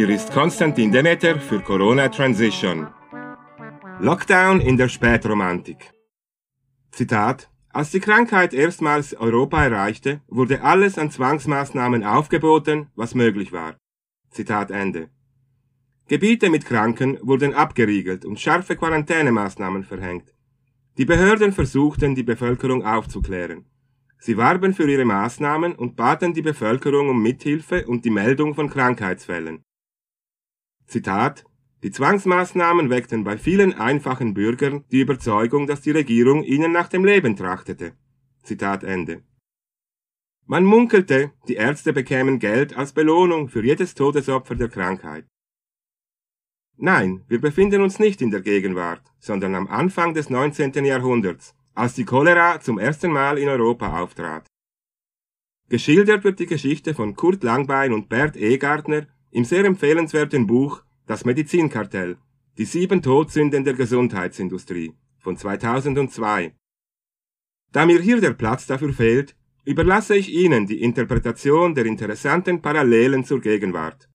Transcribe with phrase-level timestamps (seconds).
[0.00, 2.86] Hier ist Konstantin Demeter für Corona Transition.
[3.98, 5.92] Lockdown in der Spätromantik.
[6.90, 13.76] Zitat als die Krankheit erstmals Europa erreichte, wurde alles an Zwangsmaßnahmen aufgeboten, was möglich war.
[14.30, 15.10] Zitat Ende.
[16.08, 20.32] Gebiete mit Kranken wurden abgeriegelt und scharfe Quarantänemaßnahmen verhängt.
[20.96, 23.66] Die Behörden versuchten, die Bevölkerung aufzuklären.
[24.18, 28.70] Sie warben für ihre Maßnahmen und baten die Bevölkerung um Mithilfe und die Meldung von
[28.70, 29.62] Krankheitsfällen.
[30.90, 31.44] Zitat
[31.82, 37.04] die Zwangsmaßnahmen weckten bei vielen einfachen Bürgern die Überzeugung, dass die Regierung ihnen nach dem
[37.04, 37.94] Leben trachtete.
[38.42, 39.22] Zitat Ende.
[40.46, 45.24] Man munkelte, die Ärzte bekämen Geld als Belohnung für jedes Todesopfer der Krankheit.
[46.76, 50.84] Nein, wir befinden uns nicht in der Gegenwart, sondern am Anfang des 19.
[50.84, 54.46] Jahrhunderts, als die Cholera zum ersten Mal in Europa auftrat.
[55.68, 61.24] Geschildert wird die Geschichte von Kurt Langbein und Bert Egartner im sehr empfehlenswerten Buch das
[61.24, 62.18] Medizinkartell.
[62.56, 66.54] Die sieben Todsünden der Gesundheitsindustrie von 2002.
[67.72, 73.24] Da mir hier der Platz dafür fehlt, überlasse ich Ihnen die Interpretation der interessanten Parallelen
[73.24, 74.08] zur Gegenwart.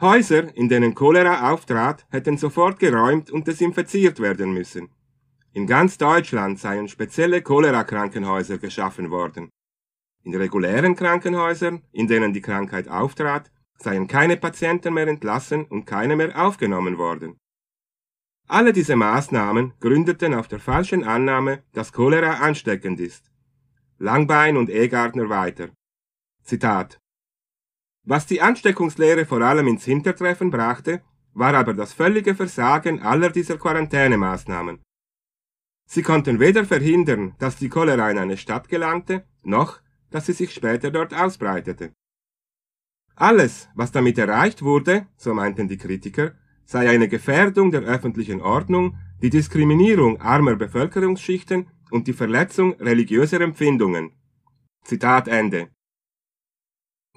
[0.00, 4.88] Häuser, in denen Cholera auftrat, hätten sofort geräumt und desinfiziert werden müssen.
[5.52, 9.50] In ganz Deutschland seien spezielle Cholera-Krankenhäuser geschaffen worden.
[10.24, 13.52] In regulären Krankenhäusern, in denen die Krankheit auftrat,
[13.82, 17.38] seien keine Patienten mehr entlassen und keine mehr aufgenommen worden.
[18.46, 23.30] Alle diese Maßnahmen gründeten auf der falschen Annahme, dass Cholera ansteckend ist.
[23.98, 25.70] Langbein und Egartner weiter.
[26.42, 26.98] Zitat.
[28.04, 33.56] Was die Ansteckungslehre vor allem ins Hintertreffen brachte, war aber das völlige Versagen aller dieser
[33.56, 34.82] Quarantänemaßnahmen.
[35.86, 40.52] Sie konnten weder verhindern, dass die Cholera in eine Stadt gelangte, noch, dass sie sich
[40.52, 41.92] später dort ausbreitete.
[43.16, 46.32] Alles, was damit erreicht wurde, so meinten die Kritiker,
[46.64, 54.12] sei eine Gefährdung der öffentlichen Ordnung, die Diskriminierung armer Bevölkerungsschichten und die Verletzung religiöser Empfindungen.
[54.84, 55.68] Zitat Ende.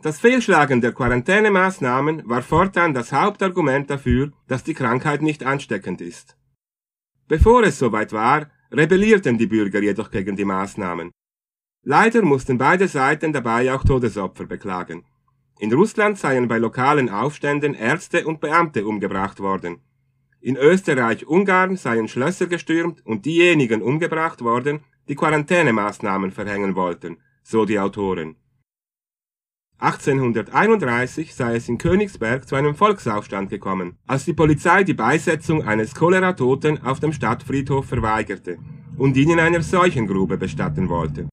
[0.02, 6.36] Das Fehlschlagen der Quarantänemaßnahmen war fortan das Hauptargument dafür, dass die Krankheit nicht ansteckend ist.
[7.30, 11.12] Bevor es soweit war, rebellierten die Bürger jedoch gegen die Maßnahmen.
[11.86, 15.06] Leider mussten beide Seiten dabei auch Todesopfer beklagen.
[15.60, 19.78] In Russland seien bei lokalen Aufständen Ärzte und Beamte umgebracht worden.
[20.42, 27.80] In Österreich-Ungarn seien Schlösser gestürmt und diejenigen umgebracht worden, die Quarantänemaßnahmen verhängen wollten, so die
[27.80, 28.36] Autoren.
[29.78, 35.94] 1831 sei es in Königsberg zu einem Volksaufstand gekommen, als die Polizei die Beisetzung eines
[35.94, 38.60] Cholera-Toten auf dem Stadtfriedhof verweigerte
[38.98, 41.28] und ihn in einer Seuchengrube bestatten wollte.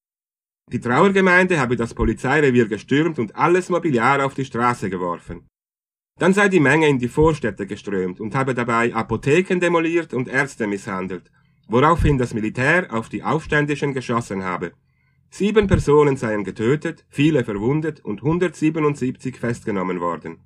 [0.73, 5.49] Die Trauergemeinde habe das Polizeirevier gestürmt und alles Mobiliar auf die Straße geworfen.
[6.21, 10.69] Dann sei die Menge in die Vorstädte geströmt und habe dabei Apotheken demoliert und Ärzte
[10.69, 11.33] misshandelt,
[11.67, 14.73] woraufhin das Militär auf die Aufständischen geschossen habe.
[15.31, 20.39] Sieben Personen seien getötet, viele verwundet und 177 festgenommen worden.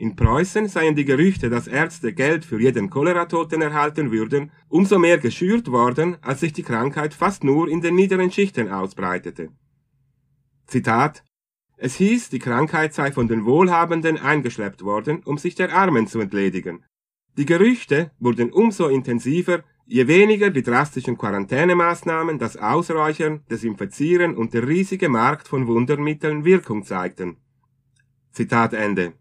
[0.00, 5.18] In Preußen seien die Gerüchte, dass Ärzte Geld für jeden Choleratoten erhalten würden, umso mehr
[5.18, 9.48] geschürt worden, als sich die Krankheit fast nur in den niederen Schichten ausbreitete.
[10.68, 11.24] Zitat
[11.76, 16.20] Es hieß, die Krankheit sei von den Wohlhabenden eingeschleppt worden, um sich der Armen zu
[16.20, 16.84] entledigen.
[17.36, 24.68] Die Gerüchte wurden umso intensiver, je weniger die drastischen Quarantänemaßnahmen, das Ausräuchern, Desinfizieren und der
[24.68, 27.38] riesige Markt von Wundermitteln Wirkung zeigten.
[28.30, 29.14] Zitat Ende.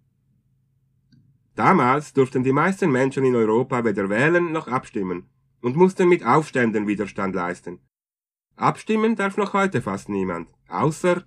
[1.58, 5.28] Damals durften die meisten Menschen in Europa weder wählen noch abstimmen
[5.60, 7.80] und mussten mit Aufständen Widerstand leisten.
[8.56, 11.24] Abstimmen darf noch heute fast niemand, außer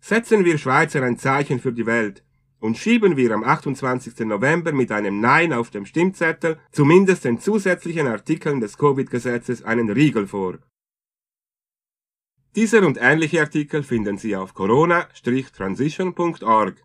[0.00, 2.24] Setzen wir Schweizer ein Zeichen für die Welt
[2.60, 4.20] und schieben wir am 28.
[4.20, 10.26] November mit einem Nein auf dem Stimmzettel zumindest den zusätzlichen Artikeln des Covid-Gesetzes einen Riegel
[10.26, 10.56] vor.
[12.56, 16.82] Dieser und ähnliche Artikel finden Sie auf corona-transition.org.